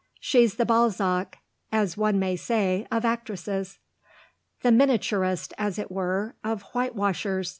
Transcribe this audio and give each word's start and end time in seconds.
She's 0.19 0.55
the 0.55 0.65
Balzac, 0.65 1.37
as 1.71 1.95
one 1.95 2.17
may 2.17 2.35
say, 2.35 2.87
of 2.91 3.05
actresses." 3.05 3.77
"The 4.63 4.69
miniaturist, 4.71 5.53
as 5.59 5.77
it 5.77 5.91
were, 5.91 6.33
of 6.43 6.63
whitewashers!" 6.73 7.49